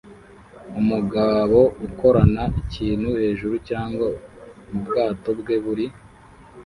[0.79, 4.05] Umugabo ukorana ikintu hejuru cyangwa
[4.69, 5.85] mubwato bwe buri